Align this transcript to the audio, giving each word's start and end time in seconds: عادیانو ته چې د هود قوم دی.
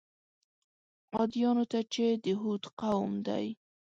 عادیانو 1.15 1.65
ته 1.71 1.79
چې 1.93 2.05
د 2.23 2.25
هود 2.41 2.63
قوم 2.79 3.11
دی. 3.27 3.45